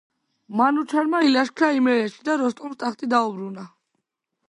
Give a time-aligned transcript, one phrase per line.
[0.61, 3.71] მანუჩარმა ილაშქრა იმერეთში და როსტომს ტახტი დაუბრუნა.